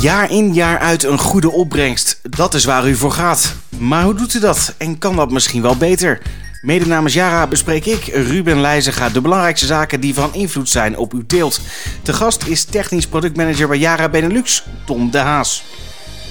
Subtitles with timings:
[0.00, 2.20] Jaar in jaar uit een goede opbrengst.
[2.22, 3.54] Dat is waar u voor gaat.
[3.78, 4.74] Maar hoe doet u dat?
[4.78, 6.20] En kan dat misschien wel beter?
[6.60, 11.12] Mede namens Jara bespreek ik, Ruben Leijzenga, de belangrijkste zaken die van invloed zijn op
[11.12, 11.60] uw teelt.
[12.02, 15.64] Te gast is technisch productmanager bij Jara Benelux, Tom de Haas.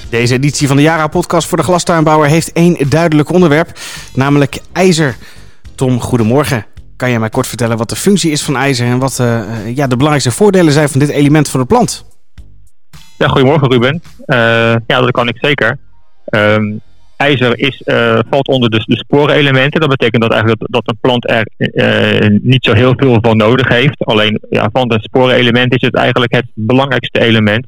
[0.10, 3.80] Deze editie van de Jara-podcast voor de glastuinbouwer heeft één duidelijk onderwerp,
[4.14, 5.18] namelijk ijzer.
[5.76, 6.66] Tom, goedemorgen.
[6.96, 9.42] Kan je mij kort vertellen wat de functie is van ijzer en wat uh,
[9.76, 12.06] ja, de belangrijkste voordelen zijn van dit element voor de plant?
[13.20, 14.02] Ja, goedemorgen Ruben.
[14.26, 15.78] Uh, ja, dat kan ik zeker.
[16.30, 16.82] Um,
[17.18, 19.80] ijzer is, uh, valt onder de, de sporenelementen.
[19.80, 23.38] Dat betekent dat, eigenlijk dat, dat een plant er uh, niet zo heel veel van
[23.38, 24.06] nodig heeft.
[24.06, 27.68] Alleen ja, van de sporenelementen is het eigenlijk het belangrijkste element.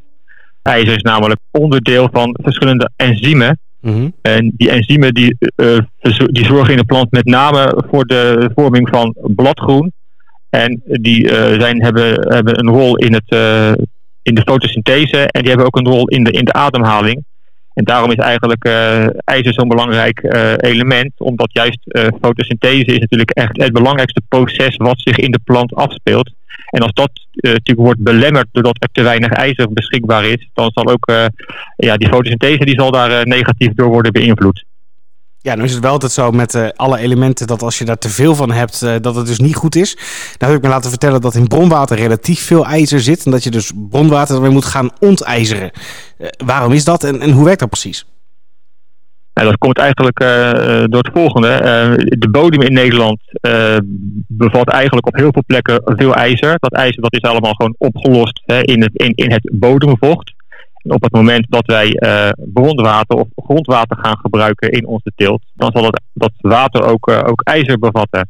[0.62, 3.60] IJzer is namelijk onderdeel van verschillende enzymen.
[3.82, 4.14] Mm -hmm.
[4.22, 5.78] En die enzymen die, uh,
[6.26, 9.92] die zorgen in de plant met name voor de vorming van bladgroen.
[10.50, 11.28] En die
[11.60, 13.36] zijn, hebben, hebben een rol in, het,
[14.24, 17.24] in de fotosynthese en die hebben ook een rol in de, in de ademhaling.
[17.74, 23.00] En daarom is eigenlijk uh, ijzer zo'n belangrijk uh, element, omdat juist uh, fotosynthese is
[23.00, 26.32] natuurlijk echt het belangrijkste proces wat zich in de plant afspeelt.
[26.70, 30.88] En als dat natuurlijk wordt belemmerd doordat er te weinig ijzer beschikbaar is, dan zal
[30.88, 31.12] ook
[31.76, 34.66] ja, die fotosynthese die zal daar negatief door worden beïnvloed.
[35.44, 37.98] Ja, nu is het wel altijd zo met uh, alle elementen dat als je daar
[37.98, 39.96] te veel van hebt, uh, dat het dus niet goed is.
[40.38, 43.44] Nou heb ik me laten vertellen dat in bronwater relatief veel ijzer zit en dat
[43.44, 45.72] je dus bronwater weer moet gaan ontijzeren.
[46.18, 48.06] Uh, waarom is dat en, en, hoe werkt dat precies?
[49.34, 50.20] Nou, dat komt eigenlijk
[50.92, 51.48] door het volgende.
[52.18, 53.20] de bodem in Nederland
[54.28, 56.56] bevat eigenlijk op heel veel plekken veel ijzer.
[56.60, 60.34] Dat ijzer dat is allemaal gewoon opgelost hè, in, het, in, in het bodemvocht
[60.84, 65.72] op het moment dat wij uh, bronwater of grondwater gaan gebruiken in onze teelt, dan
[65.74, 68.30] zal het, dat water ook, uh, ook ijzer bevatten.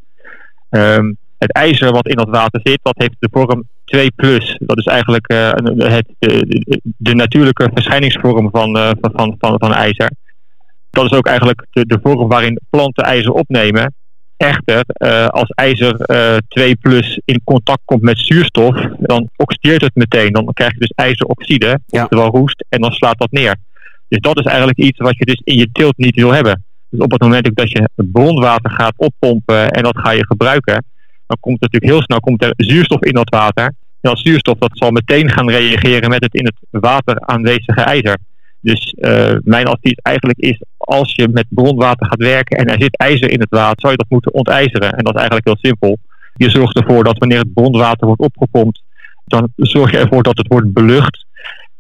[0.70, 4.58] Um, het ijzer wat in dat water zit, dat heeft de vorm 2 plus.
[4.60, 10.12] Dat is eigenlijk uh, het, de, de, natuurlijke verschijningsvorm van, van, van, van ijzer.
[10.90, 13.94] Dat is ook eigenlijk de, de vorm waarin planten ijzer opnemen.
[14.42, 19.96] Echter, uh, als ijzer uh, 2 plus in contact komt met zuurstof, dan oxideert het
[19.96, 20.32] meteen.
[20.32, 22.02] Dan krijg je dus ijzeroxide, ja.
[22.04, 23.56] oftewel roest, en dan slaat dat neer.
[24.08, 26.64] Dus dat is eigenlijk iets wat je dus in je teelt niet wil hebben.
[26.90, 30.84] Dus op het moment dat je bronwater gaat oppompen en dat ga je gebruiken,
[31.28, 33.66] dan komt er natuurlijk heel snel komt er zuurstof in dat water.
[33.66, 38.18] En dat zuurstof dat zal meteen gaan reageren met het in het water aanwezige ijzer.
[38.62, 42.98] Dus uh, mijn advies eigenlijk is, als je met bronwater gaat werken en er zit
[42.98, 44.92] ijzer in het water, zou je dat moeten ontijzeren.
[44.92, 45.98] En dat is eigenlijk heel simpel.
[46.34, 48.82] Je zorgt ervoor dat wanneer het bronwater wordt opgepompt,
[49.26, 51.26] dan zorg je ervoor dat het wordt belucht.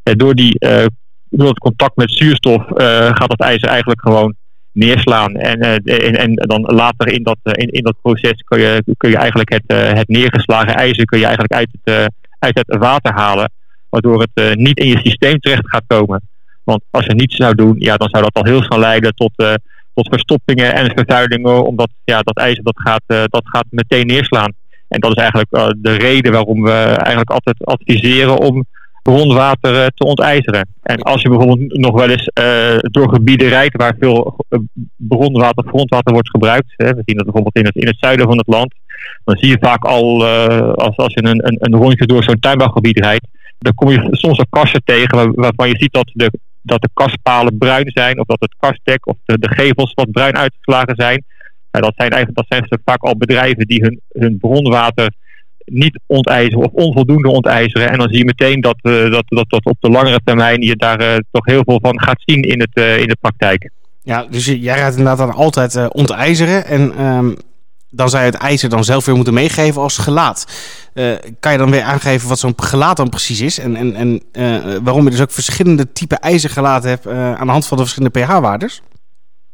[0.03, 0.85] En door, die, uh,
[1.29, 2.75] door het contact met zuurstof uh,
[3.05, 4.35] gaat dat ijzer eigenlijk gewoon
[4.71, 5.35] neerslaan.
[5.35, 9.17] En, en, en dan later in dat, in, in dat proces kun je, kun je
[9.17, 9.63] eigenlijk het,
[9.97, 13.51] het neergeslagen ijzer kun je eigenlijk uit het, uit het water halen.
[13.89, 16.21] Waardoor het niet in je systeem terecht gaat komen.
[16.63, 19.31] Want als je niets zou doen, ja, dan zou dat al heel snel leiden tot,
[19.35, 19.53] uh,
[19.93, 21.65] tot verstoppingen en vervuilingen.
[21.65, 24.53] Omdat ja, dat ijzer dat gaat, uh, dat gaat meteen neerslaan.
[24.87, 28.65] En dat is eigenlijk uh, de reden waarom we eigenlijk altijd adviseren om
[29.03, 30.67] grondwater te ontijzeren.
[30.81, 32.29] En als je bijvoorbeeld nog wel eens
[32.81, 34.45] door gebieden rijdt waar veel
[34.95, 36.73] bronwater, grondwater wordt gebruikt.
[36.75, 38.73] Hè, we zien dat bijvoorbeeld in het, in het zuiden van het land.
[39.23, 40.25] Dan zie je vaak al,
[40.75, 43.27] als, als je een, een, een rondje door zo'n tuinbouwgebied rijdt,
[43.57, 46.89] dan kom je soms ook kassen tegen waar, waarvan je ziet dat de dat de
[46.93, 51.23] kaspalen bruin zijn of dat het kastdek of de, de gevels wat bruin uitgeslagen zijn.
[51.71, 55.13] Dat, zijn eigenlijk, dat zijn vaak al bedrijven die hun, hun bronwater
[55.65, 57.91] niet ontijzeren of onvoldoende ontijzeren.
[57.91, 60.75] En dan zie je meteen dat, uh, dat, dat, dat op de langere termijn je
[60.75, 63.69] daar uh, toch heel veel van gaat zien in, het, uh, in de praktijk.
[64.03, 66.65] Ja, dus jij gaat inderdaad dan altijd ontijzeren.
[66.65, 67.35] En um,
[67.91, 70.47] dan zou je het ijzer dan zelf weer moeten meegeven als gelaat.
[70.93, 73.59] Uh, kan je dan weer aangeven wat zo'n gelaat dan precies is?
[73.59, 77.51] En, en, en uh, waarom je dus ook verschillende typen ijzergelaat hebt uh, aan de
[77.51, 78.81] hand van de verschillende pH-waardes?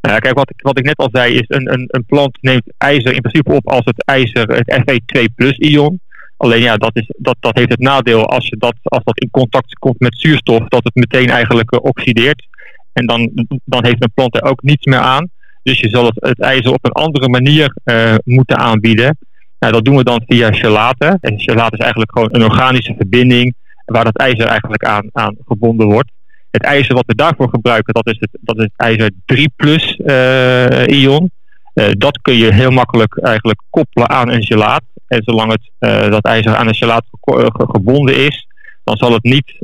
[0.02, 2.74] Ja, kijk, wat ik, wat ik net al zei, is een, een, een plant neemt
[2.78, 6.00] ijzer in principe op als het ijzer, het Fe2 plus ion.
[6.38, 9.30] Alleen ja, dat, is, dat, dat heeft het nadeel als, je dat, als dat in
[9.32, 12.48] contact komt met zuurstof, dat het meteen eigenlijk oxideert.
[12.94, 13.32] En dan,
[13.64, 15.30] dan heeft een plant er ook niets meer aan.
[15.68, 19.18] Dus je zal het, ijzer op een andere manier uh, moeten aanbieden.
[19.60, 21.18] Nou, dat doen we dan via chelaten.
[21.22, 23.56] En chelaten is eigenlijk gewoon een organische verbinding
[23.86, 26.12] waar dat ijzer eigenlijk aan, aan gebonden wordt.
[26.52, 30.00] Het ijzer wat we daarvoor gebruiken, dat is het, dat is het ijzer 3 plus
[30.06, 31.32] uh, ion.
[31.74, 34.84] Uh, dat kun je heel makkelijk eigenlijk koppelen aan een gelaat.
[35.08, 35.72] En zolang het,
[36.12, 37.06] dat ijzer aan een gelaat
[37.52, 38.48] gebonden is,
[38.84, 39.58] dan zal het niet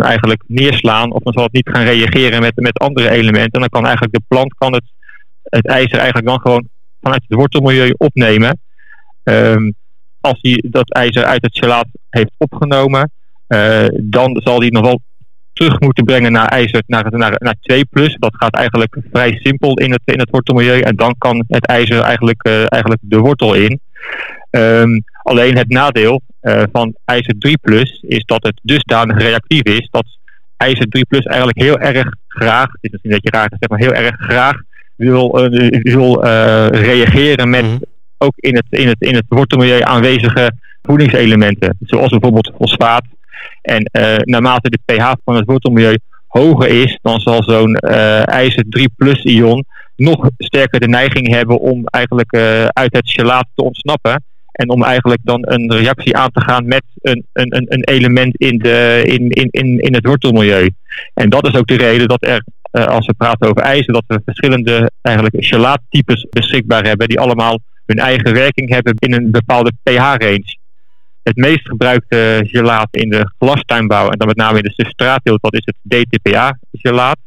[0.00, 3.52] eigenlijk neerslaan of dan zal het niet gaan reageren met, met andere elementen.
[3.52, 4.84] En dan kan eigenlijk de plant kan het
[5.48, 6.68] het ijzer eigenlijk dan gewoon
[7.00, 8.60] vanuit het wortelmilieu opnemen.
[9.22, 9.74] Um,
[10.20, 13.10] als hij dat ijzer uit het gelaat heeft opgenomen,
[13.48, 15.00] uh, dan zal hij nog wel
[15.52, 18.16] terug moeten brengen naar ijzer naar, naar, naar 2 plus.
[18.18, 20.80] Dat gaat eigenlijk vrij simpel in het, in het wortelmilieu.
[20.80, 23.80] En dan kan het ijzer eigenlijk, eigenlijk de wortel in.
[24.50, 29.88] Um, alleen het nadeel uh, van ijzer 3 plus is dat het dusdanig reactief is
[29.90, 30.06] dat
[30.56, 33.78] ijzer 3 plus eigenlijk heel erg graag, het is misschien een beetje raar zeg maar
[33.78, 34.56] heel erg graag
[34.98, 37.80] wil, uh, wil uh, reageren met mm.
[38.18, 40.52] ook in het, in, het, in het wortelmilieu aanwezige
[40.82, 41.76] voedingselementen.
[41.80, 43.04] Zoals bijvoorbeeld fosfaat.
[43.62, 43.90] En
[44.24, 47.74] naarmate de pH van het wortelmilieu hoger is, dan zal zo'n
[48.24, 49.64] ijzer 3 plus ion
[49.96, 52.36] nog sterker de neiging hebben om eigenlijk
[52.72, 54.22] uit het gelaat te ontsnappen.
[54.52, 58.58] En om eigenlijk dan een reactie aan te gaan met een, een, een element in,
[58.58, 60.70] de, in, in, in, in het wortelmilieu.
[61.14, 64.04] En dat is ook de reden dat er, uh, als we praten over ijzer, dat
[64.06, 69.72] we verschillende eigenlijk gelaattypes beschikbaar hebben, die allemaal hun eigen werking hebben in een bepaalde
[69.82, 70.56] pH-range.
[71.22, 75.54] Het meest gebruikte gelaat in de glastuinbouw, en dan met name in de substraatteelt, dat
[75.54, 77.18] is het DTPA-gelaat.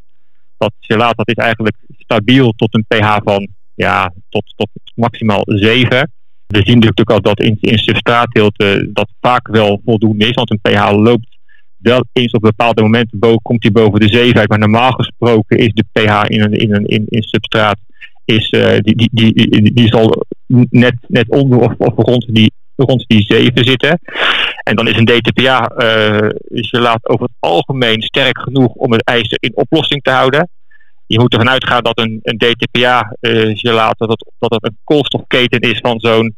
[0.57, 6.11] Dat gelaat dat is eigenlijk stabiel tot een pH van ja, tot, tot maximaal 7.
[6.47, 8.57] We zien natuurlijk ook dat in, in substraatteelt
[8.93, 11.37] dat vaak wel voldoende is, want een pH loopt
[11.81, 15.57] wel eens op bepaalde momenten boven, komt hij boven de 7 uit, maar normaal gesproken
[15.57, 17.77] is de pH in een, in een in, in substraat
[18.25, 20.25] is, uh, die, die, die, die, zal
[20.69, 23.99] net, net onder of, of rond die rond die 7 zitten.
[24.63, 29.37] En dan is een DTPA uh, gelaat over het algemeen sterk genoeg om het ijzer
[29.39, 30.49] in oplossing te houden.
[31.05, 35.79] Je moet ervan uitgaan dat een, een DTPA-gelaat uh, dat, dat het een koolstofketen is
[35.79, 36.35] van zo'n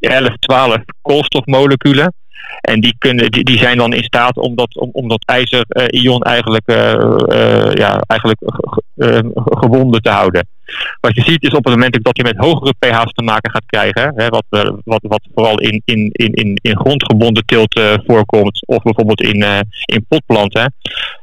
[0.00, 2.14] 11, 12 koolstofmoleculen.
[2.60, 6.22] En die, kunnen, die, die zijn dan in staat om dat, om, om dat ijzer-ion
[6.22, 6.92] eigenlijk, uh,
[7.26, 8.40] uh, ja, eigenlijk
[9.62, 10.46] gewonden te houden.
[11.00, 13.66] Wat je ziet is op het moment dat je met hogere pH's te maken gaat
[13.66, 14.44] krijgen, hè, wat,
[14.84, 19.44] wat, wat vooral in, in, in, in, grondgebonden teelt voorkomt, of bijvoorbeeld in,
[19.84, 20.74] in potplanten,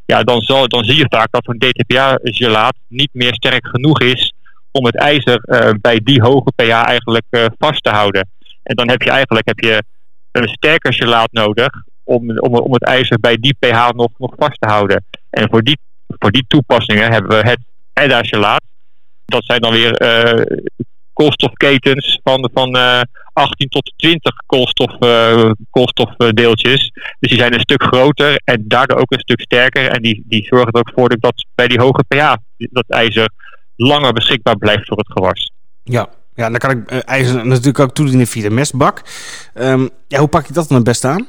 [0.05, 4.33] ja, dan, zal, dan zie je vaak dat een DTPA-gelaat niet meer sterk genoeg is
[4.71, 5.41] om het ijzer
[5.81, 8.29] bij die hoge pH eigenlijk vast te houden.
[8.63, 9.83] En dan heb je eigenlijk heb je
[10.31, 11.69] een sterker gelaat nodig
[12.03, 15.05] om, om, om het ijzer bij die pH nog, nog vast te houden.
[15.29, 17.59] En voor die, voor die toepassingen hebben we het
[17.93, 18.61] EDA-gelaat.
[19.25, 20.59] Dat zijn dan weer uh,
[21.13, 26.91] koolstofketens van, van uh, eh, 18 tot 20 koolstof, uh, koolstofdeeltjes.
[27.19, 29.89] Dus die zijn een stuk groter en daardoor ook een stuk sterker.
[29.89, 33.31] En die, die zorgen er ook voor dat bij die hoge pH dat ijzer
[33.75, 35.51] langer beschikbaar blijft voor het gewas.
[35.83, 39.01] Ja, ja, dan kan ik uh, ijzer natuurlijk ook toedienen via de mestbak.
[39.55, 41.27] Um, ja, hoe pak je dat dan het beste aan?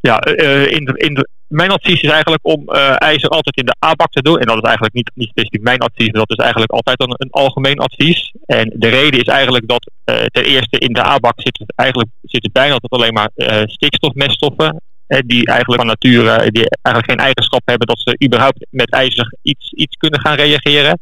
[0.00, 3.76] Ja, uh, in in de, mijn advies is eigenlijk om uh, ijzer altijd in de
[3.84, 4.38] A-bak te doen.
[4.38, 7.30] En dat is eigenlijk niet, niet specifiek mijn advies, dat is eigenlijk altijd een, een
[7.30, 8.32] algemeen advies.
[8.46, 12.72] En de reden is eigenlijk dat ten eerste in de A-bak zitten, eigenlijk, zitten bijna
[12.72, 13.30] altijd alleen maar
[13.64, 19.34] stikstofmeststoffen die eigenlijk van nature die eigenlijk geen eigenschap hebben dat ze überhaupt met ijzer
[19.42, 20.98] iets, iets kunnen gaan reageren.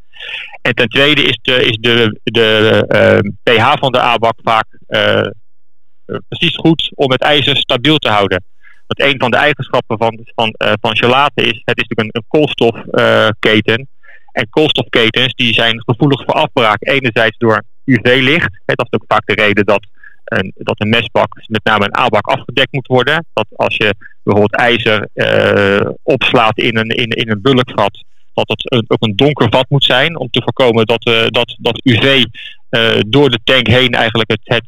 [0.63, 5.27] En ten tweede is de, is de, de uh, pH van de A-bak vaak uh,
[6.29, 8.45] precies goed om het ijzer stabiel te houden.
[8.87, 13.89] Want een van de eigenschappen van, van, van is, het is natuurlijk een, een koolstofketen.
[14.33, 16.77] en koolstofketens die zijn gevoelig voor afbraak.
[16.81, 18.61] Enerzijds door UV-licht.
[18.65, 19.87] Dat is ook vaak de reden dat
[20.25, 23.27] een, dat een mesbak, met name een A-bak, afgedekt moet worden.
[23.33, 28.05] Dat als je bijvoorbeeld ijzer uh, opslaat in een, in, in een bulkvat,
[28.35, 31.57] dat het een, ook een donker vat moet zijn om te voorkomen dat, uh, dat,
[31.59, 32.25] dat UV uh,
[32.69, 34.65] eh, door de tank heen eigenlijk het, het,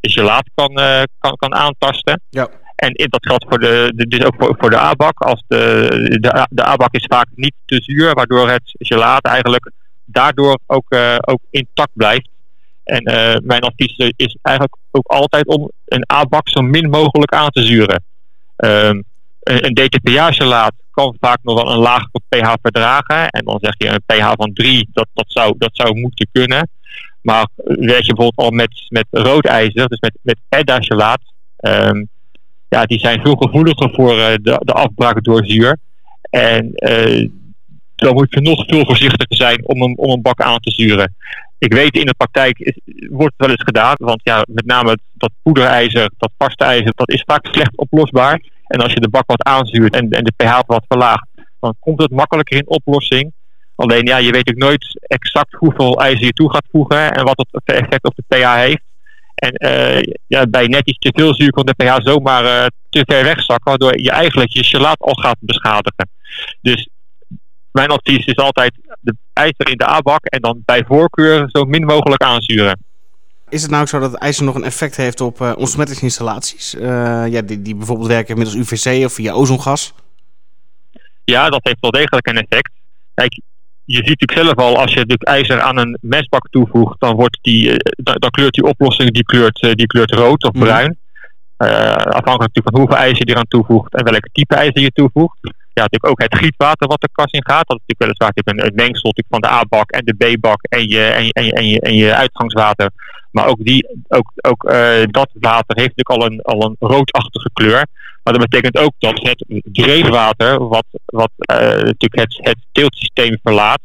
[0.00, 0.74] het gelaat kan,
[1.18, 2.20] kan, kan aantasten.
[2.30, 2.48] Ja.
[2.76, 5.20] En dat geldt voor de, de, dus ook voor, voor de A-bak.
[5.20, 5.86] Als de,
[6.20, 9.70] de, de A-bak is vaak niet te zuur, waardoor het gelaat eigenlijk
[10.04, 12.28] daardoor ook, ook intact blijft.
[12.84, 17.50] En uh, mijn advies is eigenlijk ook altijd om een A-bak zo min mogelijk aan
[17.50, 18.04] te zuren.
[18.56, 19.04] Um,
[19.42, 23.28] een, een DTPA-gelaat kan vaak nog wel een lager pH verdragen.
[23.28, 26.68] En dan zeg je een pH van 3, dat, dat, zou, dat zou moeten kunnen.
[27.20, 31.20] Maar werk je bijvoorbeeld al met, met rood ijzer, dus met, met EDA-gelaat,
[31.60, 32.08] um,
[32.68, 35.78] ja, die zijn veel gevoeliger voor uh, de, de afbraak door zuur.
[36.30, 37.28] En uh,
[37.94, 41.14] dan moet je nog veel voorzichtiger zijn om een, om een bak aan te zuren
[41.66, 42.78] ik weet in de praktijk is,
[43.10, 43.94] wordt het wel eens gedaan.
[43.98, 48.40] Want ja, met name dat poederijzer, dat vaste ijzer, dat is vaak slecht oplosbaar.
[48.66, 51.26] En als je de bak wat aanzuurt en, en de pH wat verlaagt,
[51.60, 53.32] dan komt het makkelijker in oplossing.
[53.74, 57.46] Alleen ja, je weet ook nooit exact hoeveel ijzer je toe gaat voegen en wat
[57.50, 58.82] het effect op de pH heeft.
[59.34, 63.02] En uh, ja, bij net iets te veel zuur kan de pH zomaar uh, te
[63.06, 66.08] ver wegzakken, waardoor je eigenlijk je gelaat al gaat beschadigen.
[66.60, 66.88] Dus
[67.72, 71.84] mijn advies is altijd de ijzer in de A-bak en dan bij voorkeur zo min
[71.84, 72.78] mogelijk aanzuren.
[73.48, 76.70] is het nou ook zo dat ijzer nog een effect heeft op uh, ontsmettingsinstallaties?
[77.30, 79.94] ja, die, die bijvoorbeeld werken middels UVC of via ozongas?
[81.24, 82.70] Ja, dat heeft wel degelijk een effect.
[83.14, 83.40] Kijk,
[83.84, 87.38] je ziet natuurlijk zelf al, als je natuurlijk ijzer aan een mestbak toevoegt, dan, wordt
[87.42, 90.64] die, dan, kleurt die oplossing die kleurt, die kleurt rood of mhm.
[90.64, 90.98] bruin.
[92.04, 95.38] afhankelijk van hoeveel ijzer je eraan toevoegt en welke type ijzer je toevoegt
[95.74, 97.66] ja, natuurlijk ook het gietwater wat de kas in gaat.
[97.68, 101.04] Dat is natuurlijk weliswaar een, een mengsel van de A-bak en de B-bak en je,
[101.04, 102.90] en, en, en, je, en je uitgangswater.
[103.30, 107.50] Maar ook, die, ook, ook uh, dat water heeft natuurlijk al een, al een roodachtige
[107.52, 107.86] kleur.
[108.22, 113.80] Maar dat betekent ook dat het dreefwater, wat, wat uh, natuurlijk het, het teeltsysteem verlaat,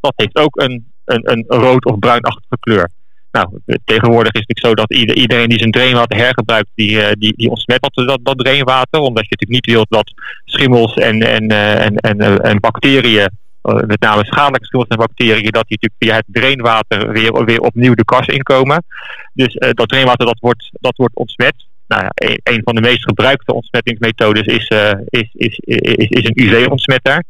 [0.00, 2.90] dat heeft ook een, een, een rood- of bruinachtige kleur.
[3.32, 3.48] Nou,
[3.84, 7.80] tegenwoordig is het zo dat iedereen die zijn drainwater hergebruikt, die, uh, die, die ontsmet
[7.80, 9.00] dat, dat, drainwater.
[9.00, 10.12] Omdat je natuurlijk niet wilt dat
[10.44, 13.30] schimmels en, en, uh, en, en, uh, en bacteriën,
[13.62, 17.94] met name schadelijke schimmels en bacteriën, dat die natuurlijk via het drainwater weer, weer opnieuw
[17.94, 18.84] de kas inkomen.
[19.32, 21.54] Dus dat drainwater dat wordt, dat wordt ontsmet.
[21.88, 22.10] Nou ja,
[22.42, 24.68] een, van de meest gebruikte ontsmettingsmethodes is,
[25.08, 27.24] is, is, is, is een UV-ontsmetter.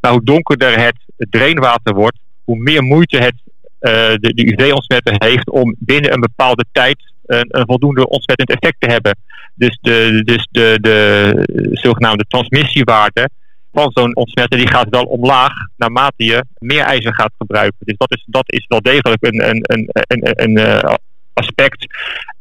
[0.00, 3.51] Nou, hoe donkerder het drainwater wordt, hoe meer moeite het eh,
[3.82, 8.90] de, de UV-ontsmetter heeft om binnen een bepaalde tijd een, een, voldoende ontsmettend effect te
[8.90, 9.16] hebben.
[9.54, 13.28] Dus de, dus de, de zogenaamde transmissiewaarde
[13.72, 17.78] van zo'n ontsmetter die gaat wel omlaag naarmate je meer ijzer gaat gebruiken.
[17.78, 20.94] Dus dat is, dat is wel degelijk een, een, een, een, een uh,
[21.32, 21.86] aspect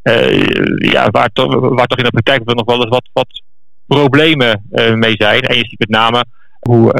[0.04, 0.46] uh,
[0.76, 3.42] ja, waar, to, waar toch in de praktijk nog wel eens wat, wat
[3.88, 5.42] problemen mee zijn.
[5.42, 6.26] En je ziet met name
[6.60, 6.94] hoe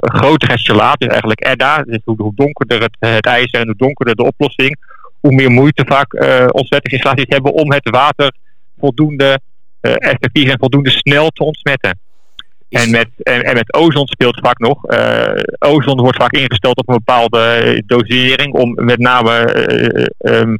[0.00, 1.82] het gelaat is eigenlijk EDA.
[1.82, 4.76] Dus hoe, hoe donkerder het, het ijzer en hoe donkerder de oplossing,
[5.20, 8.32] hoe meer moeite vaak uh, ontmettingsinstallaties hebben om het water
[8.78, 9.40] voldoende
[9.80, 11.98] uh, effectief en voldoende snel te ontsmetten.
[12.68, 14.90] En met, en, en, met ozon speelt vaak nog.
[14.90, 19.56] Uh, ozon wordt vaak ingesteld op een bepaalde dosering om met name
[20.18, 20.58] um,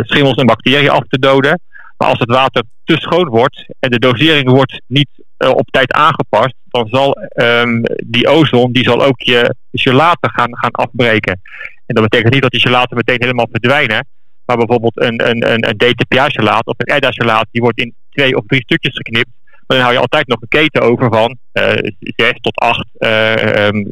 [0.00, 1.60] schimmels en bacteriën af te doden.
[1.96, 5.08] Maar als het water te schoon wordt en de dosering wordt niet
[5.38, 10.58] uh, op tijd aangepast, dan zal um, die ozon die zal ook je gelaten gaan,
[10.58, 11.40] gaan afbreken.
[11.86, 14.06] En dat betekent niet dat die gelaten meteen helemaal verdwijnen.
[14.44, 18.42] Maar bijvoorbeeld een, een, een, een DTPA-gelaat of een EDA-gelaat, die wordt in twee of
[18.46, 19.30] drie stukjes geknipt.
[19.66, 23.66] Maar dan hou je altijd nog een keten over van uh, zes tot acht uh,
[23.66, 23.88] um,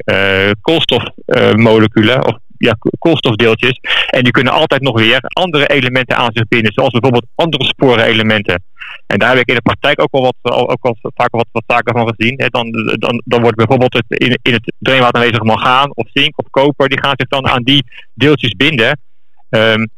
[0.61, 2.39] koolstofmoleculen of
[2.69, 3.79] ja, koolstofdeeltjes.
[4.07, 8.63] En die kunnen altijd nog weer andere elementen aan zich binden, zoals bijvoorbeeld andere sporenelementen.
[9.07, 11.65] En daar heb ik in de praktijk ook wel, wat, ook wel vaak wat, wat
[11.67, 12.37] zaken van gezien.
[12.37, 16.51] Dan, dan, dan wordt bijvoorbeeld het, in, in het drainwater aanwezig mangaan of zink of
[16.51, 19.01] koper, die gaan zich dan aan die deeltjes binden.
[19.49, 19.89] Um,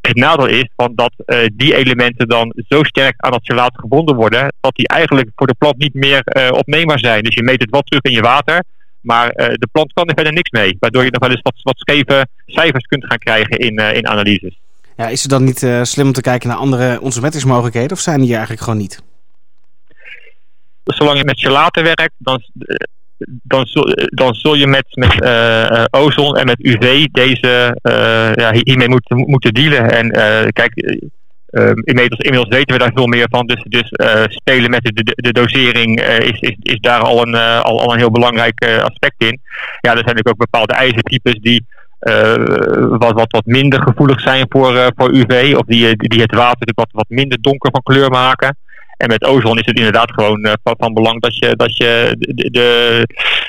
[0.00, 4.16] het nadeel is van dat uh, die elementen dan zo sterk aan het gelaat gebonden
[4.16, 7.22] worden, dat die eigenlijk voor de plant niet meer uh, opneembaar zijn.
[7.22, 8.64] Dus je meet het wel terug in je water,
[9.02, 10.76] maar uh, de plant kan er verder niks mee.
[10.78, 14.60] Waardoor je nog wel eens wat, wat scheve cijfers kunt gaan krijgen in, in analyses.
[14.96, 18.18] Ja, is het dan niet uh, slim om te kijken naar andere ontsmettingsmogelijkheden of zijn
[18.18, 19.02] die er eigenlijk gewoon niet?
[20.84, 22.42] Zolang je met gelaten werkt, dan,
[23.42, 25.26] dan, zul, dan zul je met, met
[25.90, 27.78] ozon en met UV deze,
[28.34, 29.90] ja, hiermee moeten, moeten dealen.
[29.90, 30.10] En
[30.52, 31.00] kijk,
[31.84, 33.46] inmiddels, inmiddels weten we daar veel meer van.
[33.46, 33.88] Dus, dus
[34.26, 38.10] spelen met de, de, dosering is, is, is daar al een, al, al een heel
[38.10, 39.40] belangrijk aspect in.
[39.80, 41.66] Ja, er zijn natuurlijk ook bepaalde ijzertypes die
[42.98, 45.54] wat, wat, wat minder gevoelig zijn voor, voor UV.
[45.56, 48.56] Of die, die het water wat, minder donker van kleur maken.
[48.96, 53.06] En met ozon is het inderdaad gewoon van, belang dat je, dat je de, de,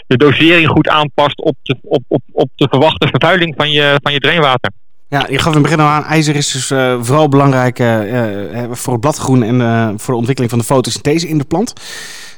[0.08, 4.14] de dosering goed aanpast op de, op, op, op de verwachte vervuiling van je, van
[4.14, 4.72] je drainwater.
[5.14, 8.64] Ja, je gaf in het begin al aan, ijzer is dus uh, vooral belangrijk uh,
[8.72, 11.74] voor het bladgroen en voor de ontwikkeling van de fotosynthese in de plant.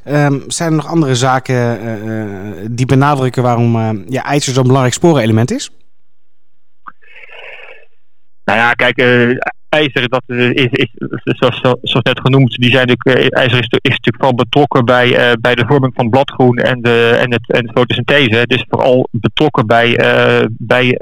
[0.08, 5.72] Um, zijn er nog andere zaken die benadrukken waarom ja, ijzer zo'n belangrijk sporenelement is?
[8.46, 8.98] Nou ja, kijk,
[9.79, 10.89] ijzer, dat is, is,
[11.24, 15.08] zoals, zoals net genoemd, die zijn natuurlijk, uh, ijzer is, is natuurlijk vooral betrokken bij,
[15.08, 18.48] uh, bij de vorming van bladgroen en de, en het, en de fotosynthese.
[18.48, 19.88] Dus vooral betrokken bij,
[20.50, 20.96] bij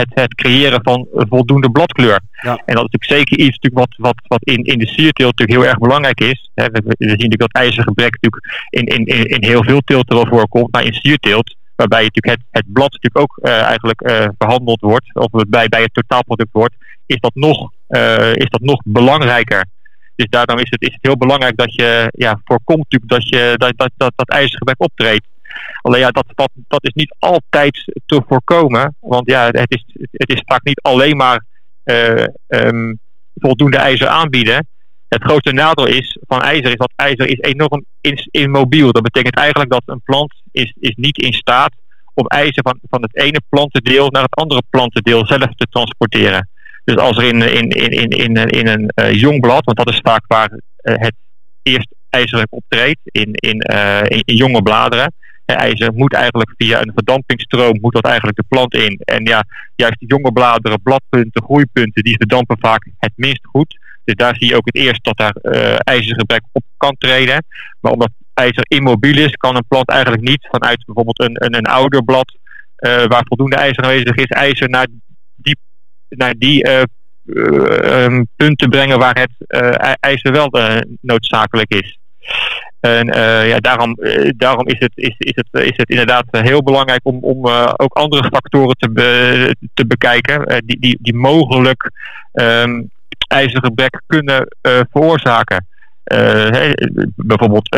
[0.00, 2.20] het, het creëren van voldoende bladkleur.
[2.42, 2.50] Ja.
[2.66, 5.58] En dat is natuurlijk zeker iets natuurlijk wat, wat, wat in, in de sierteelt natuurlijk
[5.58, 6.50] heel erg belangrijk is.
[6.54, 10.26] we, we, zien natuurlijk dat ijzergebrek natuurlijk in, in, in, in heel veel teelten wel
[10.26, 14.80] voorkomt, maar in sierteelt waarbij natuurlijk het, het blad natuurlijk ook uh, eigenlijk uh, behandeld
[14.80, 16.74] wordt, of bij, bij het totaalproduct wordt,
[17.06, 19.64] is dat nog, uh, is dat nog belangrijker.
[20.16, 23.54] Dus daarom is het, is het heel belangrijk dat je ja, voorkomt natuurlijk dat, je,
[23.56, 25.26] dat, dat, dat, dat ijzergebrek optreedt.
[25.82, 30.28] Alleen ja, dat, dat, dat is niet altijd te voorkomen, want ja, het is, het
[30.28, 31.44] is vaak niet alleen maar
[32.46, 32.98] um,
[33.34, 34.66] voldoende ijzer aanbieden.
[35.08, 37.84] Het grote nadeel is van ijzer is dat ijzer is enorm
[38.30, 38.92] immobiel.
[38.92, 41.72] Dat betekent eigenlijk dat een plant is, is niet in staat
[42.14, 46.48] om ijzer van, van het ene plantendeel naar het andere plantendeel zelf te transporteren.
[46.84, 50.24] Dus als er in, in, in, in, in een jong blad, want dat is vaak
[50.26, 51.14] waar het
[51.62, 53.58] eerst ijzerwerk optreedt, in, in,
[54.08, 55.12] in, in jonge bladeren,
[55.44, 59.00] ijzer moet eigenlijk via een verdampingsstroom moet dat eigenlijk de plant in.
[59.04, 59.44] En ja,
[59.74, 63.78] juist die jonge bladeren, bladpunten, groeipunten, die verdampen vaak het minst goed.
[64.04, 65.34] Dus daar zie je ook het eerst dat daar
[65.78, 67.44] ijzergebrek op kan treden.
[67.80, 71.66] Maar omdat ijzer immobiel is, kan een plant eigenlijk niet vanuit bijvoorbeeld een, een, een
[71.66, 72.36] ouder blad
[72.78, 74.86] uh, waar voldoende ijzer aanwezig is, ijzer naar
[75.36, 75.56] die,
[76.08, 76.82] naar die uh,
[78.04, 79.60] um, punten brengen waar het
[80.00, 80.50] ijzer wel
[81.00, 81.98] noodzakelijk is.
[82.80, 83.06] En
[83.46, 83.96] ja, daarom,
[84.36, 87.46] daarom is, het, is, is, het, is het inderdaad heel belangrijk om, om
[87.76, 91.90] ook andere factoren te, te bekijken die, die, die mogelijk
[92.32, 92.90] um,
[93.28, 94.56] ijzergebrek kunnen
[94.90, 95.66] veroorzaken.
[96.16, 96.72] Hey,
[97.16, 97.68] bijvoorbeeld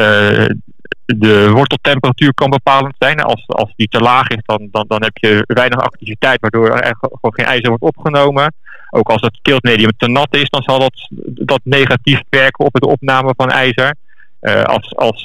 [1.06, 3.20] de worteltemperatuur kan bepalend zijn.
[3.20, 6.96] Als, als die te laag is, dan, dan, dan heb je weinig activiteit, waardoor er
[7.00, 8.54] gewoon geen ijzer wordt opgenomen.
[8.90, 12.86] Ook als het keeltmedium te nat is, dan zal dat, dat negatief werken op de
[12.86, 13.94] opname van ijzer.
[14.40, 15.22] Uh, als als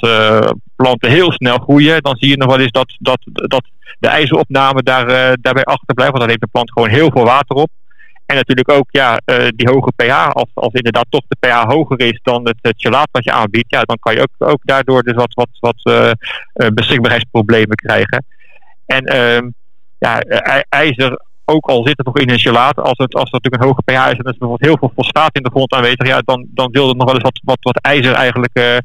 [0.76, 3.64] planten heel snel groeien, dan zie je nog wel eens dat, dat, dat
[3.98, 6.12] de ijzeropname daar, daarbij achterblijft.
[6.12, 7.70] Want dan neemt de plant gewoon heel veel water op.
[8.30, 9.20] En natuurlijk ook ja,
[9.56, 10.28] die hoge pH.
[10.28, 13.82] Als, als inderdaad toch de pH hoger is dan het, het wat je aanbiedt, ja,
[13.82, 18.24] dan kan je ook, ook daardoor dus wat, wat, wat beschikbaarheidsproblemen krijgen.
[18.86, 19.48] En ehm,
[19.98, 20.20] ja,
[20.68, 23.82] ijzer ook al zit het nog in een gelaat, als het, als natuurlijk een hoge
[23.82, 26.46] pH is en er is bijvoorbeeld heel veel fosfaat in de grond aanwezig, ja, dan,
[26.50, 28.82] dan wil het nog wel eens wat, wat, wat ijzer eigenlijk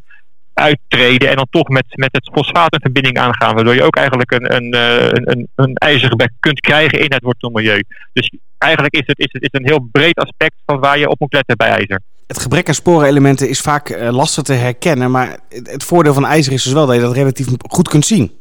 [0.56, 3.56] uittreden en dan toch met, met het fosfaat een verbinding aangaan.
[3.56, 7.24] Waardoor je ook eigenlijk een, een, eh, een, een, een ijzergebek kunt krijgen in het
[7.24, 7.84] wortelmilieu.
[8.14, 11.20] Dus eigenlijk is het, is, het, is een heel breed aspect van waar je op
[11.20, 12.02] moet letten bij ijzer.
[12.28, 15.12] Het gebrek aan sporenelementen is vaak uh, lastig te herkennen.
[15.12, 18.32] Maar het voordeel van ijzer is dus wel dat je dat relatief goed kunt zien.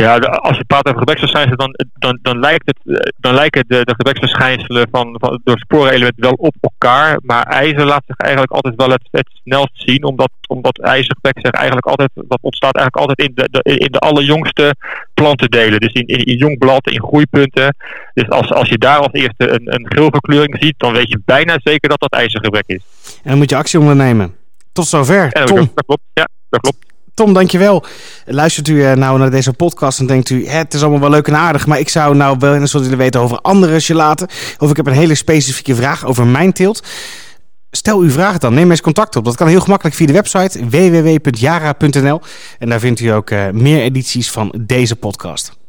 [0.00, 3.84] Ja, als je praat over gebreksverschijnselen, dan, dan, dan, lijkt het, eh, dan lijken de,
[3.84, 7.18] de gebreksverschijnselen van, van, door sporenelementen wel op elkaar.
[7.22, 11.50] Maar ijzer laat zich eigenlijk altijd wel het, het snelst zien, omdat, omdat ijzergebrek zich
[11.50, 14.74] eigenlijk altijd, dat ontstaat eigenlijk altijd in de, de, in de allerjongste
[15.14, 15.80] plantendelen.
[15.80, 17.76] Dus in, in, in jong blad, in groeipunten.
[18.14, 21.58] Dus als, als je daar als eerste een, een geelverkleuring ziet, dan weet je bijna
[21.62, 22.82] zeker dat dat ijzergebrek is.
[23.22, 24.34] En dan moet je actie ondernemen.
[24.72, 25.32] Tot zover.
[25.32, 25.70] Tom.
[25.74, 26.89] Dat klopt, ja, dat klopt.
[27.20, 27.84] Tom, dankjewel.
[28.26, 31.28] Luistert u eh, nou naar deze podcast en denkt u, het is allemaal wel leuk
[31.28, 34.28] en aardig, maar ik zou nou wel eens wat willen weten over andere gelaten.
[34.58, 36.82] Of ik heb een hele specifieke vraag over mijn teelt.
[37.70, 39.24] Stel uw vraag dan, neem eens contact op.
[39.24, 42.20] Dat kan heel gemakkelijk via de website www.jara.nl.
[42.58, 45.59] En daar vindt u ook uh, meer edities van deze podcast.